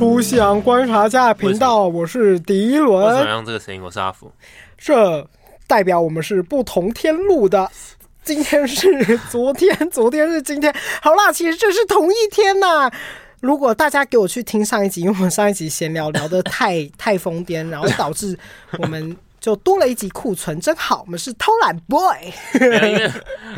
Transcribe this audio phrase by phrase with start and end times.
[0.00, 3.06] 出夕阳观察家频道，我是迪伦。
[3.06, 3.82] 为什么用这个声音？
[3.82, 4.32] 我是阿福。
[4.78, 5.28] 这
[5.66, 7.70] 代表我们是不同天录的。
[8.24, 10.74] 今天是昨天，昨天是今天。
[11.02, 12.90] 好啦，其实这是同一天呐。
[13.40, 18.34] 如果大家给我去听上一集，因为我们上一集闲聊聊的太 太疯癫，然后导致
[18.78, 19.14] 我们。
[19.38, 21.02] 就多了一集库存，真好。
[21.06, 22.14] 我们是偷懒 boy，
[22.60, 23.10] 因为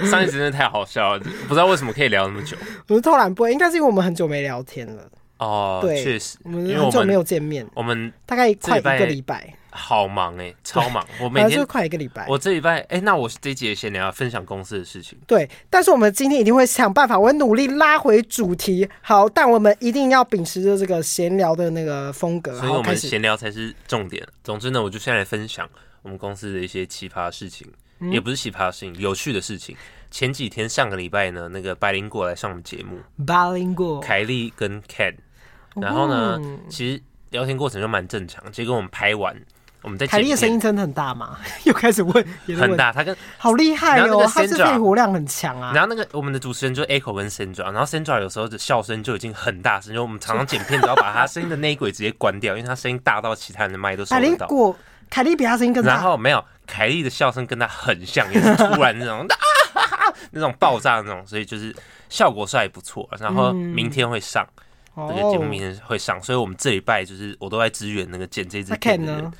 [0.08, 2.56] 上一集真的太好笑了，不知道为什么可以聊那么久。
[2.86, 5.02] 我们偷懒 boy，应该是因为我们很久没聊天了。
[5.42, 7.66] 哦，对，确实，我们很久没有见面。
[7.74, 9.54] 我们大概快一个礼拜。
[9.74, 11.02] 好忙哎、欸， 超忙！
[11.18, 12.26] 我每天就快一个礼拜。
[12.28, 15.18] 我这礼拜哎、欸，那我这一节先聊分享公司的事情。
[15.26, 18.86] 对，但是我们今天一定会想办法，我会努力拉回主题。
[19.00, 22.54] 好，但我们一定要秉持着这个闲聊的那个风格。
[22.60, 24.22] 所以我们闲聊才是重点。
[24.44, 25.66] 总之呢，我就先来分享
[26.02, 27.66] 我们公司的一些奇葩事情，
[28.00, 29.74] 嗯、也不是奇葩的事情，有趣的事情。
[30.10, 35.14] 前几天上个礼拜呢，那个百灵果来上我们节目，百灵果，凯莉跟 Ken，
[35.80, 38.42] 然后呢，嗯、其实聊天过程就蛮正常。
[38.52, 39.36] 结果我们拍完。
[39.84, 41.36] 我们在凯莉的声音真的很大吗？
[41.66, 42.24] 又开始问，
[42.56, 45.72] 很大，他跟好厉害哦，他是肺活量很强啊。
[45.74, 54.76] 然后那个我们的主持人就 Echo 跟 Sandra，然后 Sandra 有时候的笑声就已经很大声，就我们常常剪片都要把他声音的内鬼直接关掉，因为他声音大到其他人的麦都收不到。
[55.10, 55.94] 凯莉比他声音更大。
[55.94, 59.36] 然后没有，凯莉的笑声跟他很像，也是突然那种啊
[59.74, 61.74] 哈哈 那种爆炸的那种，所以就是
[62.08, 63.08] 效果是还不错。
[63.18, 64.46] 然后明天会上
[64.96, 69.32] 这个节目，明天会上，所以我们这礼拜就是我都在支援那个剪这支片的人。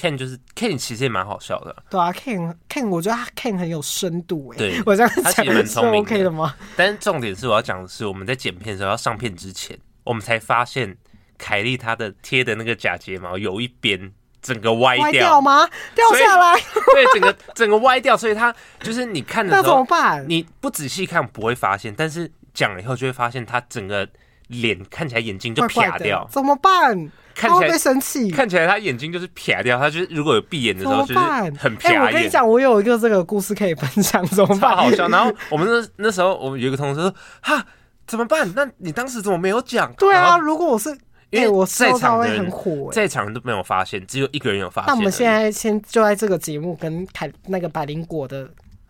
[0.00, 1.74] Ken 就是 Ken，其实也蛮好笑的。
[1.90, 4.56] 对啊，Ken Ken，我觉得他 Ken 很有深度哎。
[4.56, 6.54] 对，我这样讲他其实蛮聪明的，OK 的吗？
[6.76, 10.96] 但是重点是我要讲的是，我们在剪片的时候要上片之前，我们才发现
[11.36, 15.68] 凯莉她的贴的那个假睫毛有一边整个歪掉，歪掉吗？
[15.96, 16.54] 掉下来？
[16.94, 20.24] 对，整个整个歪掉，所以他就是你看的时候，那怎么办？
[20.28, 24.08] 你不仔细看不会发现，但是讲了以后就会发现他整个
[24.48, 27.10] 脸看起来眼睛就撇掉，怎么办？
[27.34, 32.02] 看起来会生气，看起来他眼睛就是撇掉，他就是如果有闭眼的时候就是很撇眼。
[32.02, 34.76] 我跟你讲，我有一个这个故事可以分享，怎么办？
[34.76, 35.06] 好笑。
[35.06, 37.64] 然后我们那那时候，我们有一个同事说：“哈，
[38.08, 38.52] 怎么办？
[38.56, 40.90] 那你当时怎么没有讲？”对啊，如果我是
[41.30, 44.92] 因为我在场会很火，在场人都没有发现，只有一个人有发现。
[44.92, 48.48] 那我们现在先就在这个节目跟凯那个百灵果的。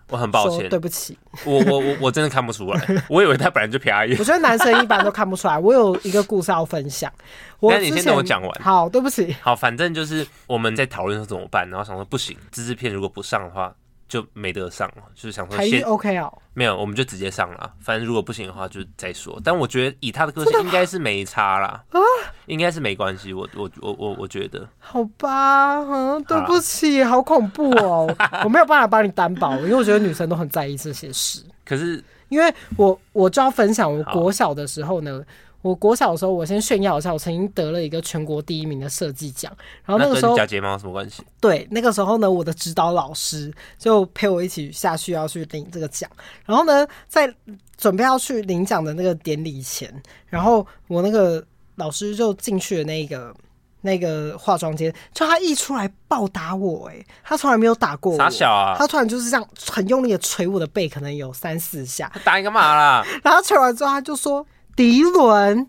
[0.09, 4.17] 我很抱歉，对不起，我我我我真的看不出来，我以为他本来就便宜。
[4.19, 5.59] 我觉得男生一般都看不出来。
[5.59, 7.13] 我有一个故事要分享，
[7.61, 8.51] 我那你先等我讲完。
[8.63, 9.37] 好，对不起。
[9.41, 13.75] 好，反正就是我们在讨论说怎么办，然后想说不行，这支片如果不上的话。
[14.09, 17.73] 就没得上了，就是想说先 OK 哦，没有，我们就直接上了。
[17.81, 19.39] 反正如果不行的话，就再说。
[19.45, 22.01] 但我觉得以他的个性，应该是没差啦，啊，
[22.47, 23.35] 应该是没关系。
[23.35, 28.13] 我我我我我觉得，好吧，嗯，对不起，好，好恐怖哦，
[28.45, 31.45] 我没有办法帮你担保，因为我觉得女生都很在意这些事。
[31.65, 35.23] 可是，因为我我就要分享，我国小的时候呢。
[35.61, 39.53] 我国小的时候，我先炫耀一下，我曾经得了一个全国第一名的设计奖。
[39.85, 41.23] 然后那个时候，假睫毛有什么关系？
[41.41, 46.09] 对，那个时候呢，我的指导老师就陪我一起下去要去领这个奖。
[46.45, 47.33] 然后呢，在
[47.77, 49.93] 准备要去领奖的那个典礼前，
[50.27, 53.35] 然后我那个老师就进去了那个
[53.81, 58.77] 那个化妆间，就他一出来暴打我，哎，他从来没有打过我，傻小啊！
[58.79, 62.09] 他突然就是这样很用力的捶我的背，可能有三四下。
[62.15, 63.05] 他打你干嘛啦？
[63.25, 64.47] 然后捶完之后，他就说。
[64.79, 65.69] 迪伦，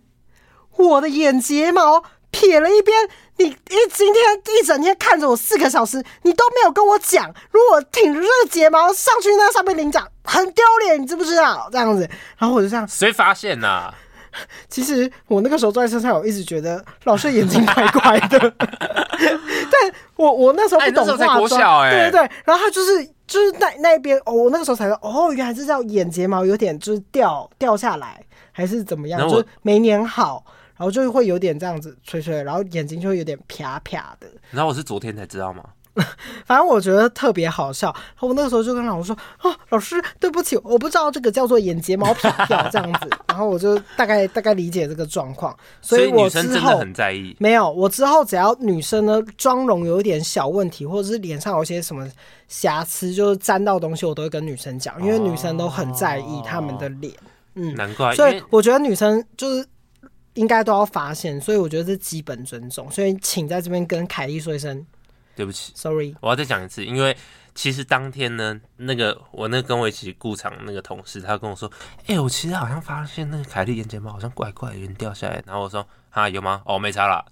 [0.77, 4.23] 我的眼睫毛撇了一边，你一今天
[4.61, 11.67] 一整天看着我四个小时，你都没有跟我讲，如果挺着这个睫毛上去那上面领奖，很丢脸，你知不知道？
[11.71, 13.95] 这样子，然后我就这样，谁发现呐、啊？
[14.69, 28.23] 其实我那个时候坐在车上，我一直觉得老师眼睛怪怪的， 但我我那时候不懂化妆，欸、对对对，然后他就是就是那那边哦，我那个时候才说哦，原来是叫眼睫毛有点就是掉掉下来。
[28.59, 30.43] 还是怎么样，就没粘好，
[30.75, 34.27] 然后就会有点这样子吹吹，然后眼睛就会有点啪啪的。
[34.51, 35.63] 然后我是昨天才知道吗？
[36.45, 37.87] 反正我觉得特别好笑。
[37.87, 43.09] 然后我那个时候就跟老师说：“哦，老师，对不起，我不知道这个叫做眼睫毛撇掉这样子。
[43.27, 45.57] ”然后我就大概大概理解这个状况。
[45.81, 47.33] 所以我之后，女生真的很在意。
[47.39, 52.05] 没有，我之后只要女生呢妆容有一点小问题，或者是脸上有些什么
[52.49, 57.13] 瑕疵，就是沾到东西，我都会跟女生讲，因为女生都很在意她们的脸。
[57.61, 59.67] 嗯，难怪，所以我觉得女生就是
[60.35, 64.85] 应该都要发现，所以我觉得是基本尊重，所以请在这边跟凯莉说一声
[65.35, 66.15] 对不起，sorry。
[66.21, 67.17] 我要再讲一次，因为
[67.53, 71.69] 其实当天呢，那个我那个跟我一起顾场那个同事，他跟我说，
[72.03, 75.43] 哎、欸，我其实好像发现那个凯莉眼睫毛好像怪怪的，有点掉下来。
[75.45, 76.61] 然后我说，啊，有吗？
[76.65, 77.25] 哦，没差啦。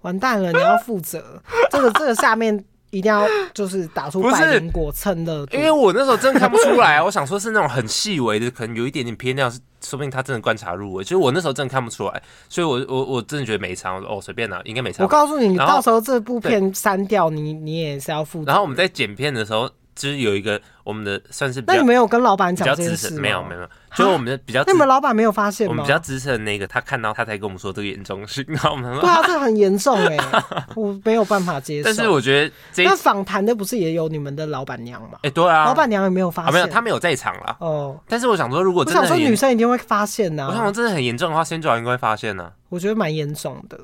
[0.00, 2.64] 完蛋了，你要负责这个这个下面。
[2.90, 11.04] 一定要就是打出百灵果蹭的，因为我那时候真的看不出来，我想说是那种很细微的，可能有一点点偏掉，是说不定他真的观察入微。
[11.04, 13.92] 其实我那时候真的看不出来，所以我我我真的觉得没差。
[13.94, 15.02] 我说哦，随便拿，应该没差。
[15.02, 18.46] 我告诉你，你到时候这部片删掉，你你也是要负责。
[18.46, 19.70] 然后我们在剪片的时候。
[19.96, 23.20] 就是有一个我们的算是，那你没有跟老板讲这件事吗？
[23.20, 24.62] 没有没有，就是我们的比较。
[24.66, 25.70] 那你们老板没有发现吗？
[25.70, 30.16] 我们比较资深的那个，他看到他才跟我们说这个严重性，然后我们说对啊，这很严重哎，
[30.76, 31.86] 我没有办法接受。
[31.86, 35.18] 但是我觉得这那访谈的不是也有你们的老板娘吗？
[35.22, 37.56] 哎，对啊，老板娘也没有发现，没有，他没有在场啦。
[37.60, 42.52] 哦，但是我想说，如果我想说女生一定会发现呐，我想说真的很严重的话，先找应该会发现呢。
[42.68, 43.78] 我觉得蛮严重的，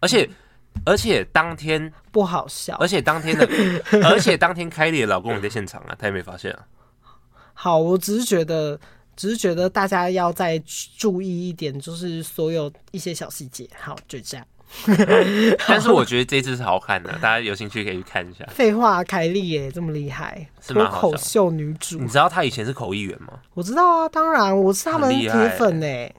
[0.00, 0.28] 而且。
[0.84, 3.46] 而且当天不好笑，而且当天的，
[4.04, 6.64] 而且当天凯莉的老公也在现场啊，他也没发现啊。
[7.52, 8.78] 好，我只是觉得，
[9.16, 10.62] 只是觉得大家要再
[10.96, 13.68] 注意一点，就是所有一些小细节。
[13.78, 14.46] 好，就这样。
[15.66, 18.44] 但是我觉得这次是好看的，大家有兴趣可以去看一下。
[18.52, 23.32] 废话，凯莉耶这么厉害，脱口秀女主，你知道她以前是口译员吗？
[23.54, 26.14] 我知道啊，当然我是他们铁粉哎。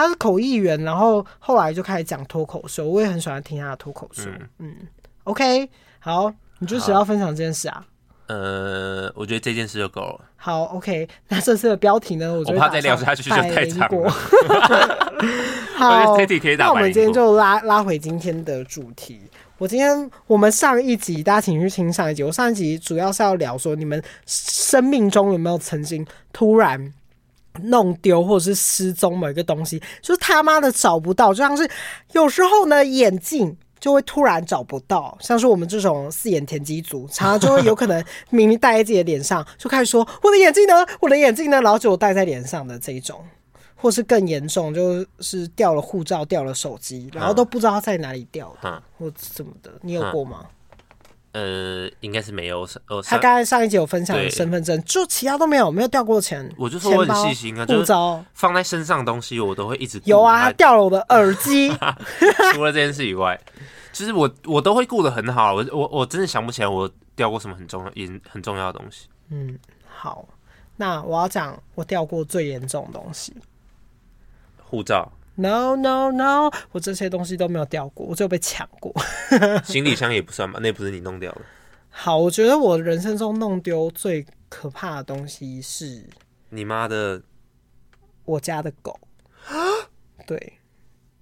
[0.00, 4.22] 他是口译员，然后后来就开始讲脱口秀，我也很喜欢听他的脱口秀。
[4.30, 4.74] 嗯，嗯
[5.24, 5.68] ，OK，
[5.98, 7.84] 好，你就只要分享这件事啊？
[8.28, 10.24] 呃，我觉得这件事就够了。
[10.36, 12.32] 好，OK，那这次的标题呢？
[12.32, 14.08] 我觉得我怕再聊下去就太长了。
[15.76, 16.16] 好，
[16.56, 19.20] 那我们今天就拉拉回今天的主题。
[19.58, 26.90] 我今天我们上一集大家请去听上一集，我上一集主要是要聊说你们生命中有没有曾经突然。
[27.62, 31.68] 弄丢或者是失踪某一个东西，就是他妈的找不到，就像是
[32.12, 43.24] 有时候呢，眼镜就会突然找不到，像是我们这种四眼田鸡族，常常就会有可能明明戴在自己的脸上， 就开始说我的眼镜呢，我的眼镜呢，然后就戴在脸上的这一种，
[43.74, 50.46] 或是更严重，就是掉了护照、掉了手机，然后都不知道在哪里掉的，嗯、或什么的，你有过吗？
[51.32, 52.66] 呃，应该是没有。
[53.04, 56.50] 他刚才上一集有分享的身份证，就其他都没有，没有掉过钱。
[56.58, 60.40] 我就说我很细心啊，护照放在身上的东西，我都会一直有啊。
[60.40, 61.70] 他掉了我的耳机，
[62.54, 63.40] 除了这件事以外，
[63.92, 65.54] 其实我我都会顾得很好。
[65.54, 69.06] 我我我真的想不起来我掉过什么很重要、也很重要的东西。
[69.28, 69.56] 嗯，
[69.88, 70.26] 好，
[70.76, 73.32] 那我要讲我掉过最严重的东西，
[74.64, 75.10] 护照。
[75.36, 78.94] No no no，我这些东西都没有掉过，我只有被抢过。
[79.64, 81.40] 行李箱也不算吧，那不是你弄掉的。
[81.88, 86.04] 好，我觉得我人生中弄丢最可怕的东西是
[86.50, 87.22] 你妈的，
[88.26, 88.98] 我家的狗。
[90.26, 90.54] 对，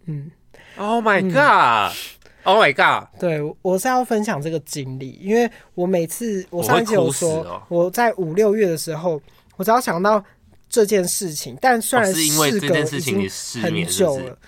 [0.06, 0.31] 嗯。
[0.76, 3.08] Oh my god！Oh my god！
[3.20, 9.20] 对，我是要分享这个经历，因为我每次我上一集有说，我在五六月的时候，
[9.56, 10.25] 我只要想到。
[10.69, 13.29] 这件事情，但虽然事隔已经
[13.62, 14.38] 很久了，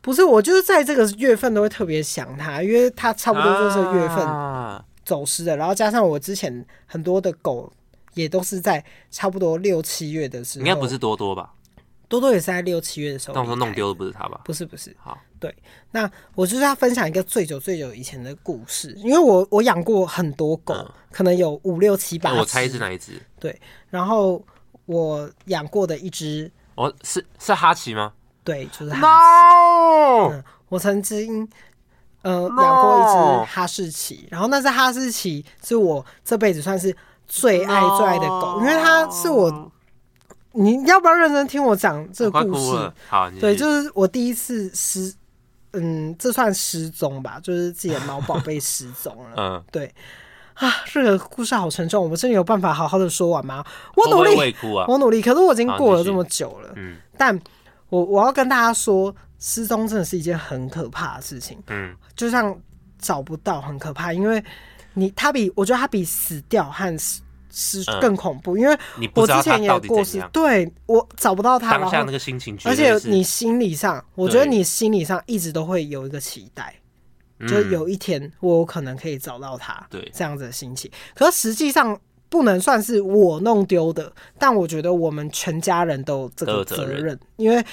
[0.00, 4.26] 不是我就是在这个月份都会特别想他，因为他差不多就是月份
[5.04, 7.70] 走失的，然后加上我之前很多的狗
[8.14, 11.52] 也都是在差不多六七月的时候，应该不是多多吧？
[12.08, 14.40] 多多也是在六七月的时候，到时候弄丢的不是他吧？
[14.44, 15.54] 不是不是，好，对，
[15.90, 23.20] 那我就是要分享一个最久最久以前的故事，因为我我养过很多狗，嗯、可能有五六七八，我猜是哪一只？
[23.38, 24.42] 对，然后。
[24.86, 28.12] 我养过的一只，哦，是是哈奇吗？
[28.42, 29.00] 对，就是哈奇。
[29.00, 30.32] No!
[30.32, 31.48] 嗯，我曾经
[32.22, 38.58] 呃养过一只哈士奇，然后那只哈士奇是我这辈子算是最爱最爱的狗!
[38.60, 39.70] 因为它是我。
[40.56, 42.92] 你要不要认真听我讲这个故事？
[43.08, 45.12] 好，对，就是我第一次失，
[45.72, 49.34] 嗯，这算失踪吧，就是自己的猫宝贝失踪了。
[49.36, 49.92] 嗯，对。
[50.54, 53.64] 啊，这个故事好沉重，我们真的有办法好好的说完吗？
[53.96, 56.72] 我努力，我，啊、我努力，可是我已经过了这么久了。
[56.76, 57.38] 嗯，但
[57.88, 61.58] 我我要跟大家说，失踪真的是一件很可怕的事情。
[61.68, 62.56] 嗯，就像
[62.98, 64.42] 找不到很可怕，因为
[64.92, 67.20] 你他比我觉得他比死掉和失
[67.50, 68.78] 失更恐怖，嗯、因为
[69.14, 76.74] 我之前也过世，对我找不到他，当下那个心情，而且你心理上，我觉得你心理上一直都会有一个期待。
[77.48, 80.90] 就有一天我有可能可以找到它，对这样子的心情。
[81.14, 81.98] 可是实际上
[82.28, 87.64] 不能算是我弄丢的，但我觉得我们全家人都有这个责任，因为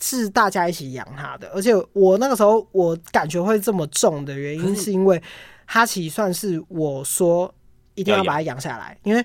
[0.00, 1.48] 是大家一起养它的。
[1.54, 5.20] 而且我那个时候我感觉会这么重的原因，是因为
[5.64, 7.52] 哈奇算是我说
[7.94, 9.24] 一定要把它养下来，因为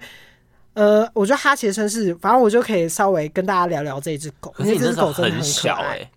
[0.74, 6.12] 呃，我觉得哈奇的身世，反正我就可以稍微跟大家聊聊这只狗，因为这只狗真的很可爱。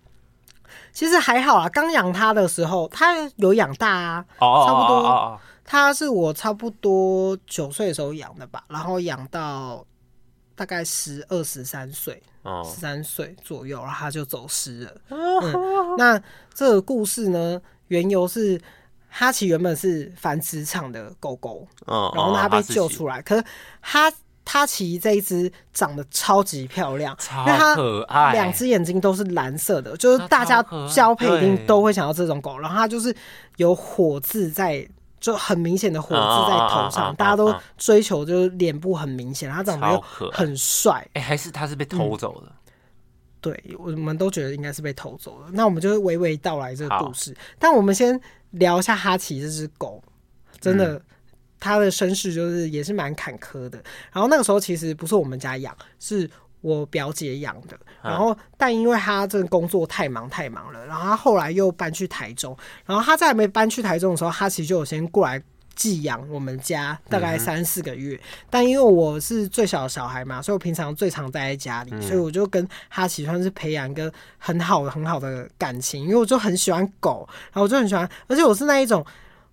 [0.93, 4.95] 其实还好啦，刚养它的时候，它有养大啊，oh, 差不多。
[4.97, 5.39] Oh, oh, oh.
[5.65, 9.83] 它是我差不多九岁的时候养的吧，然后养到
[10.55, 12.21] 大概十二十三岁，
[12.63, 14.91] 十三岁左右，然后它就走失了。
[15.09, 15.43] Oh.
[15.43, 16.21] 嗯，那
[16.53, 18.61] 这个故事呢，缘由是
[19.09, 23.43] 哈奇原本是繁殖场的狗狗，oh, 然后它被救出来，oh, 可是
[24.45, 27.45] 它哈奇这一只长得超级漂亮，超
[27.75, 32.57] 可爱，两只眼睛都是蓝色的，就是大家交配一定都会想要这种狗。
[32.57, 33.15] 然后它就是
[33.57, 34.87] 有火字在，
[35.19, 41.05] 就很明显的火字在头上，哦、大家都追求就是脸部很明显，它长得又很帅。
[41.13, 42.47] 哎、欸，还是它是被偷走的？
[42.47, 42.53] 嗯、
[43.41, 45.47] 对，我们都觉得应该是被偷走了。
[45.51, 47.35] 那我们就娓娓道来这个故事。
[47.57, 48.19] 但我们先
[48.51, 50.03] 聊一下哈奇这只狗，
[50.61, 50.93] 真的。
[50.95, 51.01] 嗯
[51.63, 56.29] 他的身世就是也是蛮坎坷的，然后那个时候其实不是我们家养，是
[56.59, 57.79] 我表姐养的。
[58.01, 62.55] 然后但因为他这个工作太忙太忙了，然后他后来又搬去台中。
[62.85, 65.41] 然后他在还没搬去台中的时候，他其实就有先过来
[65.73, 68.19] 寄养我们家，大概三四个月。
[68.49, 79.05] 但因为我是最小的小孩嘛，所以我平常最常待在家里，所以我就跟哈奇算是培养一个很好的很好的感情，因为我就很喜欢狗，然后我就很喜欢，而且我是那一种。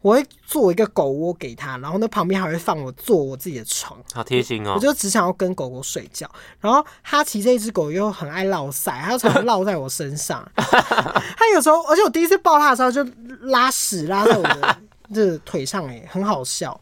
[0.02, 4.72] 我会做一个狗窝给他，然后那旁边还会放我做我自己的床，好贴心哦！
[4.74, 6.30] 我就只想要跟狗狗睡觉。
[6.58, 10.42] 然后哈奇这一只狗又很爱落塞，它常常落在我身上。
[10.56, 13.04] 它有时候，而且我第一次抱它的时候就
[13.42, 14.78] 拉屎拉在我的
[15.12, 16.80] 这腿上，哎，很好笑。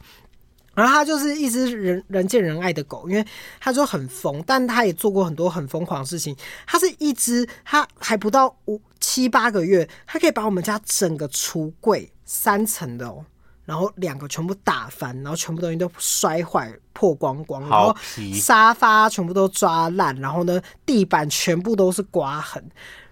[0.75, 3.27] 然后它就是一只人人见人爱的狗，因为
[3.59, 6.37] 它就很疯，但它也做过很多很疯狂的事情。
[6.69, 12.09] 它是一只，它还不到五七八个月，它可以把我们家整个橱柜。
[12.31, 13.25] 三层的哦，
[13.65, 17.97] 然后两个全部打翻，然后全部东西都摔坏、破光光，然后
[18.35, 22.63] 沙发全部都抓烂，然后呢，地板全部都是刮痕。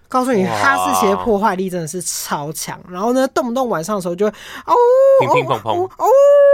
[0.07, 2.79] 告诉你，哈士奇的破坏力真的是超强。
[2.87, 4.31] 然后呢，动不动晚上的时候就会
[4.65, 4.73] 哦，
[5.19, 5.89] 乒乒乓乓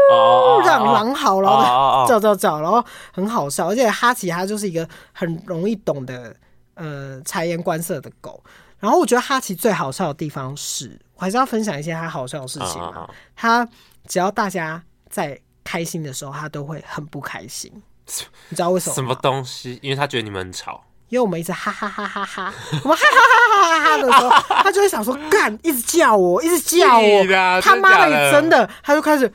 [0.10, 3.68] 哦，让狼嚎，然后叫叫叫，然后很好笑。
[3.68, 6.34] 而且哈奇它就是一个很容易懂得
[6.76, 8.42] 呃察言观色的狗。
[8.80, 13.10] 然后我觉得哈奇最好笑的地方是，我还是要分享一些他好笑的事情嘛。
[13.36, 13.68] 他
[14.08, 17.72] 只要大家在开心的时候，他都会很不开心。
[18.50, 18.96] 你知道为什么？
[18.96, 19.80] 什么东西？
[19.82, 20.84] 因为他觉得你们很吵。
[21.10, 22.54] 因为我们一直哈哈哈哈哈，
[22.84, 23.20] 我们哈哈
[23.62, 24.30] 哈哈哈的时候，
[24.64, 29.32] 他就会想说干，一直叫我，一直叫我，他妈的，真的，他就开始。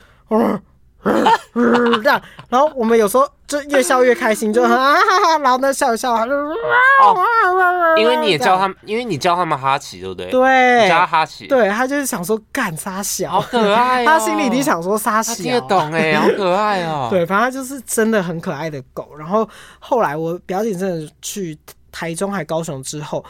[1.01, 6.33] 这样，然后我们有时候就越笑越开心，就啊哈哈，然后呢笑一笑，就
[7.97, 10.29] 因为你也叫他们，因为你叫他们哈奇，对不对？
[10.29, 17.07] 对，叫他哈奇，对，他就是想说干沙小，好可爱，他心里已经想说沙小，听得懂哎，好可爱哦。
[17.09, 19.15] 对，反正就是真的很可爱的狗。
[19.17, 19.47] 然后
[19.79, 21.57] 后来我表姐真的去
[21.91, 23.23] 台中还高雄之后。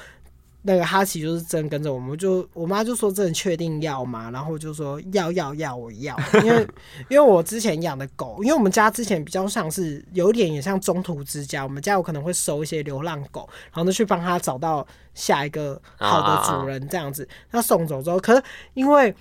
[0.61, 6.67] 那个哈奇就是真跟着我们，就我妈就说：“真的确定要吗？”然后就说：“要要要，我要。”因为
[7.09, 17.27] 因为我之前养的狗，因为我们家之前比较像是有点也像中途之家，我们家有可能会收一些流浪狗，然后呢去帮它找到下一个好的主人这样子。
[17.51, 19.15] 那送走之后，可是因为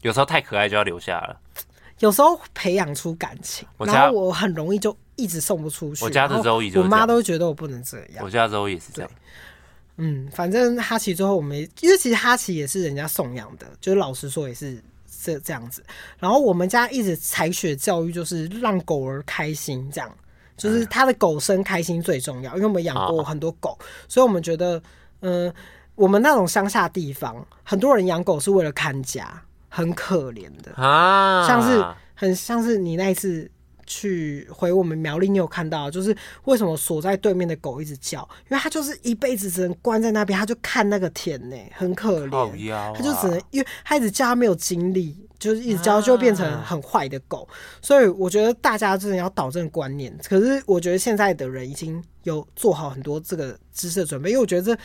[0.00, 1.38] 有时候太可爱就要留下了，
[2.00, 6.04] 有时候培养出感情，然后我很容易就一直送不出去。
[6.04, 8.24] 我家的周易，我妈都觉得我不能这样。
[8.24, 9.10] 我家周易也是这样。
[10.04, 14.82] 嗯，反正哈奇最后我们，因为其实哈奇也是人家送养的，就是老实说也是
[15.22, 15.80] 这这样子。
[16.18, 20.10] 然后我们家一直采取的教育就是让狗儿开心，这样
[20.56, 22.52] 就是他的狗生开心最重要。
[22.56, 23.78] 因为我们养过很多狗，
[24.08, 24.82] 所以我们觉得，
[25.20, 25.54] 嗯、呃，
[25.94, 33.48] 我们那种乡下地方，很多人养狗是为了看家，很可怜的啊，像是很像是你那一次。
[33.92, 38.26] 去回我们苗栗，你有看到，就是为什么锁在对面的狗一直叫？
[38.48, 42.70] 因为它就是一辈子只能关在那边，它就看那个田呢，很可怜。
[42.70, 47.46] 它、啊、就只能，因为它一直叫，它没有精力，就是一直叫，就变成很坏的狗。
[47.50, 50.16] 啊、所以我觉得大家真的要导正观念。
[50.26, 54.82] 可是我觉得现在的人已经有做好很多这个知识的准备，因为我觉得这。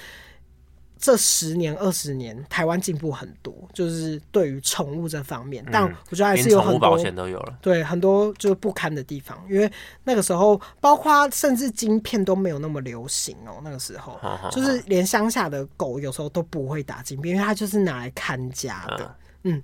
[0.99, 5.65] 这十年二十年，台湾进步很多，就是对于宠物这方面。
[5.71, 9.37] 但我觉得还是有很多保险都有了，对很多就是不堪的地方。
[9.49, 9.71] 因为
[10.03, 13.61] 那个时候，包括甚至晶片都没有那么流行哦。
[13.63, 14.19] 那个时候，
[14.51, 19.15] 就是连乡下的狗有时候都不会打晶片，因为它就是拿来看家的。
[19.43, 19.61] 嗯，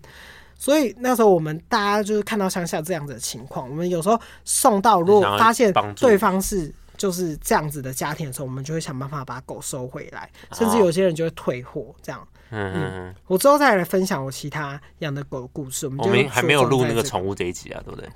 [0.56, 6.74] 所以那时候我们大家就是看到乡下这样子的情况，我们有时候送到，如果发现对方是。
[7.03, 12.27] 就是这样子的家庭的时候，我们就会想办法把狗收回来，甚至有些人就会退货这样。
[12.50, 15.86] 嗯嗯，我之后再来分享我其他养的狗的故事。
[15.86, 18.10] 我们就我还没有录那个宠物这一集啊，对不对？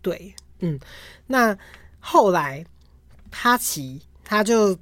[0.00, 0.80] 对，嗯。
[1.26, 1.54] 那
[2.00, 2.64] 后来
[3.30, 4.74] 哈奇他就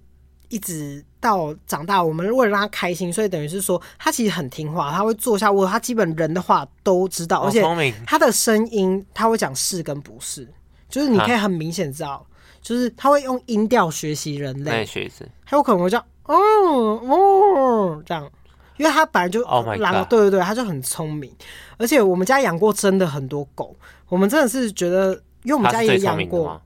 [0.49, 7.61] 一直到长大，我们为了让他开心，所以等于是说他其实很听话，他会坐下卧，他基本人的话都知道，而且
[8.07, 10.49] 他的声音他会讲是跟不是，
[10.89, 12.25] 就是你可以很明显知道。
[12.61, 18.31] 就是他会用音调学习人类，那学一次，他有可能会叫哦哦这样，
[18.77, 19.43] 因为他本来就
[19.79, 21.33] 狼，对对对，他就很聪明。
[21.79, 23.75] 而且我们家养过真的很多狗，
[24.09, 25.13] 我们真的是觉得，
[25.45, 26.61] 因为我们家也养过，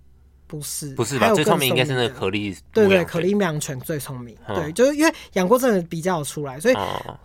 [0.46, 1.32] 不是，不是吧？
[1.32, 4.36] 最聪明应该是那个可丽，对对，可丽牧羊犬最聪明。
[4.48, 6.74] 对，就是因为养过，真的比较出来，所以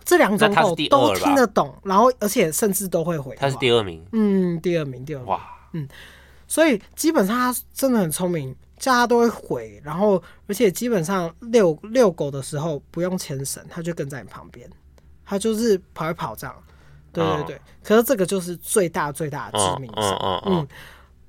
[0.04, 3.36] 这两种狗都听得懂，然后而且甚至都会回。
[3.38, 5.26] 它是第二名，嗯，第二名，第二名。
[5.26, 5.40] 哇，
[5.72, 5.88] 嗯，
[6.50, 14.68] 所以基本上他真的很聪明，叫它都会回，然后而且基本上遛遛狗的时候不用牵绳，他就跟在你旁边，
[15.24, 16.54] 他就是跑一跑这样。
[17.12, 20.42] 对对对，可是这个就是最大最大的致命伤。
[20.46, 20.66] 嗯。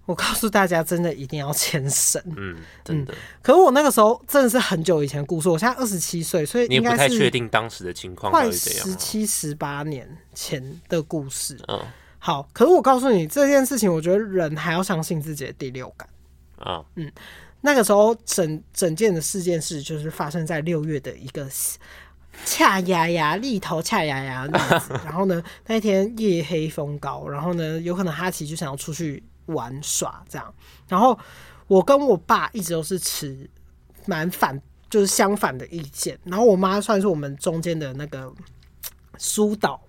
[0.08, 2.22] 我告诉大家，真的一定要牵绳。
[2.36, 3.14] 嗯，真的。
[3.42, 11.58] 可是我那个时候真的是很久以前的故事，我现在二十七岁，所以应该是你也不太确定当时的情况，快十七十八年前的故事。
[11.68, 11.80] 嗯，
[12.22, 12.48] 好。
[12.54, 16.08] 可是我告诉你这件事情，我觉得人还要相信自己的第六感。
[16.60, 17.12] 啊，嗯，
[17.60, 21.50] 那个时候整整件的事件是，就是发生在六月的一个
[22.46, 24.94] 恰牙牙立头恰牙牙的日子。
[25.04, 29.22] 然后呢，那一天夜黑风高，然后呢，有可能哈奇就想要出去。
[29.48, 30.54] 玩耍这样，
[30.88, 31.18] 然后
[31.68, 33.50] 我跟我爸一直都是持
[34.06, 34.58] 蛮反，
[34.90, 36.18] 就是相反的意见。
[36.24, 38.32] 然后我妈算是我们中间的那个
[39.18, 39.82] 疏导，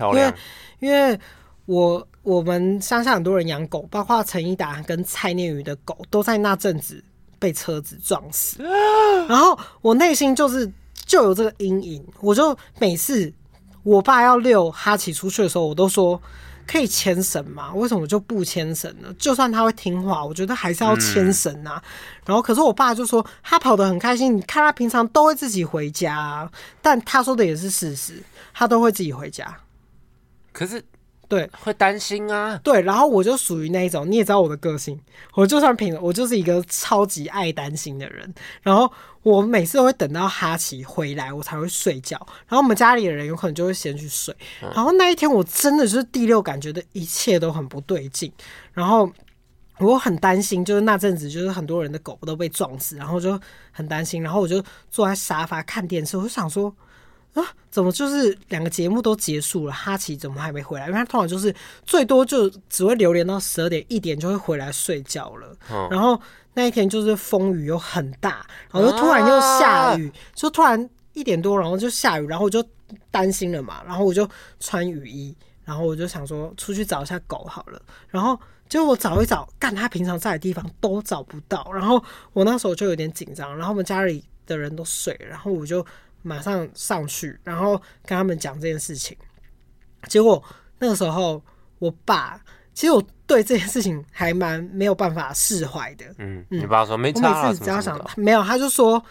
[0.00, 0.34] 因为
[0.80, 1.20] 因为
[1.66, 7.02] 我我们乡下很多人养狗，包括陈一达跟蔡念宇的狗，都在那阵子
[7.38, 8.62] 被车子撞死。
[9.28, 10.70] 然后我内心就是
[11.06, 13.32] 就有这个阴影，我就每次
[13.82, 16.20] 我爸要遛哈奇出去的时候，我都说。
[16.66, 17.74] 可以牵绳吗？
[17.74, 19.14] 为什么就不牵绳呢？
[19.18, 21.74] 就算他会听话，我觉得还是要牵绳啊。
[21.76, 21.90] 嗯、
[22.24, 26.50] 然后，可是我爸就说他跑得很开心，你看他平常都会自己回家啊。
[26.80, 28.22] 但他说的也是事实，
[28.54, 29.54] 他都会自己回家。
[30.54, 30.82] 可是。
[31.28, 32.60] 对，会担心啊。
[32.62, 34.98] 对，然后我就属于那一种，你也知道我的个性，
[35.34, 38.32] 我就算平，我就是一个超级爱担心的人。
[38.62, 38.90] 然后
[39.22, 42.16] 我每次都会等到哈奇回来，我才会睡觉。
[42.46, 44.34] 然后我们家里的人有可能就会先去睡。
[44.60, 48.32] 然后那一天我真的就是第六感觉得一切都很不对劲。
[48.72, 49.10] 然后
[49.78, 53.40] 我很担心，就是那阵子就是很多人的狗都被撞死，然后就
[53.72, 54.22] 很担心。
[54.22, 56.74] 然后我就坐在沙发看电视，我就想说。
[57.34, 60.86] 啊，怎么就是两个节目都结束了，哈奇怎么还没回来？
[60.86, 61.52] 因为他通常就是
[61.84, 65.48] 最多就只会留连到十二点一点就会回来睡觉了。
[65.68, 66.20] 哦、然后
[66.54, 72.64] 那一天就是风雨又很大，然后又突然又下雨，啊、就突然一点多，然后就下雨，然后我就
[73.10, 74.28] 担心了嘛，然后我就
[74.60, 77.82] 穿雨衣，然后我就想说出去找一下狗好了。
[78.08, 82.00] 然后结果我找一找，干他平常在的地方都找不到，然后
[82.32, 85.84] 我那时候就有点紧张，然后我们家里的人都睡，然后我就。
[86.24, 89.16] 马上上去，然后跟他们讲这件事情。
[90.08, 90.42] 结果
[90.78, 91.40] 那个时候，
[91.78, 92.40] 我爸
[92.72, 96.04] 其实我对这件事情还蛮没有办法释怀的。
[96.18, 97.42] 嗯，你爸说没差啊？
[97.42, 99.02] 我每次只要想没有，他就说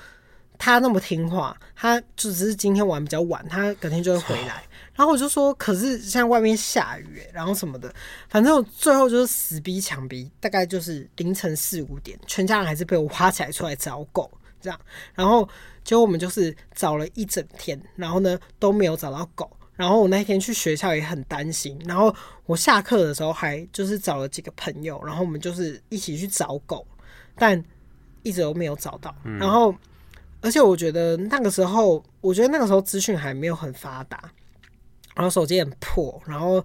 [0.58, 4.64] 他那么听话，他就只是今天玩比较晚，他隔天就会回来。
[4.96, 7.92] 然后我就说，可是现在外面下雨，然后什么的，
[8.30, 14.30] 反正我最后就是死逼强逼，大概就是凌晨四五点，全家人还是被我挖起来出来找狗，
[14.64, 14.80] 这样，
[15.14, 15.48] 然后。
[15.86, 19.52] 结果我们就是找了一整天，然后呢都没有找到狗。
[19.76, 21.78] 然后我那天去学校也很担心。
[21.86, 26.88] 然后我下课的时候还就是找了几个朋友，然后我们就是一起去找狗，
[27.36, 27.62] 但
[28.22, 29.14] 一直都没有找到。
[29.26, 29.76] 然后，
[30.40, 34.32] 而且我觉得那个时候，我觉得那个时候资讯还没有很发达，
[35.16, 36.64] 然后手机很破，然后。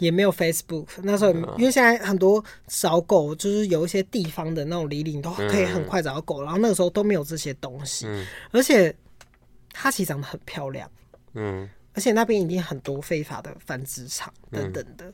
[0.00, 6.42] 也没有 Facebook，那时候因为现在很多找狗就是有一些地方的那种里里，你都可以很快找到狗。
[6.42, 8.08] 然后那个时候都没有这些东西，
[8.50, 8.92] 而且
[9.74, 10.90] 哈奇长得很漂亮，
[11.34, 15.12] 嗯，而且那边一定很多非法的繁殖场等等的。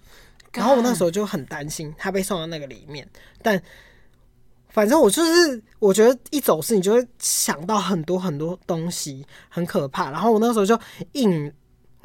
[0.53, 3.07] 然后我那时候就很担心他被送到那个里面，
[3.43, 3.61] 但
[4.69, 10.11] 反正我就是我觉得一走失你就会想到很多很多东西，很可怕。
[10.11, 10.79] 然后我那时候就
[11.13, 11.53] 硬。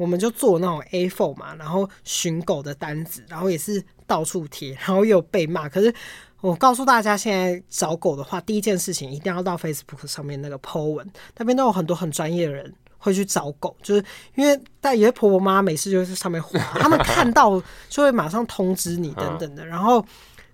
[0.01, 5.69] 我们就做那种 A4 嘛，然后寻狗的单子，然后也是到处贴，然后又有被骂。
[5.69, 5.93] 可是
[6.41, 20.03] 我告诉大家，现在找狗的话，第一件事情一定要到 Facebook 上面那个 po 文，那边都有很多很专业的人会去找狗，就是因为但有些婆婆妈妈每次就是上面滑， 他们看到就会马上通知你等等的，然后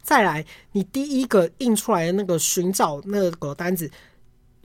[0.02, 3.90] 再来你第一个印出来的那个寻找那个狗单子。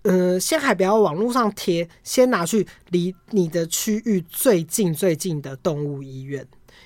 [0.02, 6.44] 嗯、呃，先还不要往路上贴，先拿去离你的区域最近最近的动物医院，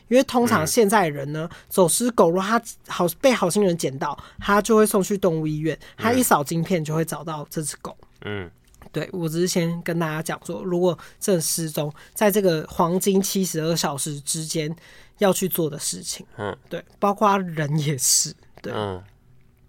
[0.09, 7.97] 因为通常现在人呢，嗯、走失狗，如果他好被好心人捡到，他就会送去动物医院，他一扫晶片就会找到这只狗。
[8.27, 8.51] 嗯，
[8.93, 14.75] 对，我只是先跟大家讲说，如果正失踪，在这个黄金七十二小时之间
[15.19, 16.27] 要去做的事情。
[16.37, 18.35] 嗯，对，包括人也是。
[18.61, 19.03] 对，嗯，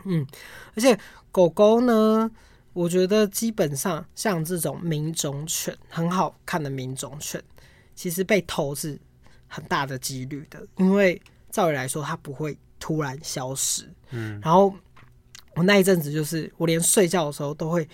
[0.03, 0.27] 嗯，
[0.75, 0.99] 而且
[1.31, 2.29] 狗狗呢。
[2.77, 7.43] 我觉得基本上像这种名种犬，很好看的名种犬，
[7.95, 8.99] 其实被偷是
[9.47, 13.91] 很大的几率的，因为照理来说它不会突然消失。
[14.11, 14.71] 嗯，然后
[15.55, 17.89] 我那一阵子就是我连睡觉的时候都会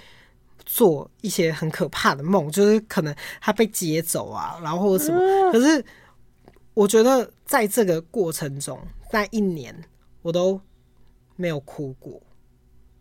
[0.66, 5.18] 做一些很可怕的梦，就是可能他被接走啊，然后或者什么。
[5.54, 5.82] 可是
[6.74, 8.78] 我觉得在这个过程中，
[9.14, 9.74] 那一年
[10.22, 10.60] 我都
[11.38, 12.22] 没有哭过，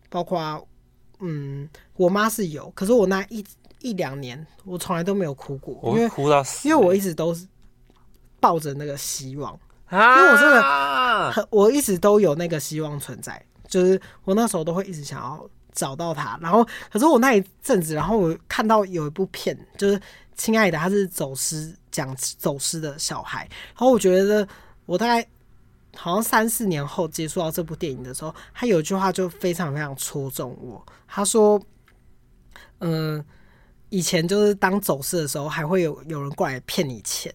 [0.09, 0.65] 包括
[1.25, 3.43] 嗯，我妈是有，可是我那一
[3.79, 7.47] 一两年我从来都没有哭过，因为哭到死，因为我一直都是
[8.39, 9.57] 抱着那个希望，
[9.91, 13.43] 因为我真的我一直都有那个希望存在。
[13.65, 19.97] 就是我那时候都会一直想要找到他，然后可是我那一阵子，然后我看到有一部片，就是
[20.35, 24.47] 《亲爱的》，他是走失讲走失的小孩，然后我觉得
[24.85, 25.27] 我大概
[25.95, 31.61] 好像三四年后接触到这部电影的时候，他有一句话就非常非常戳中我，他说
[32.79, 33.25] ：“嗯、呃，
[33.89, 37.33] 以前就是当走失的时候，还会有有人过来骗你钱。”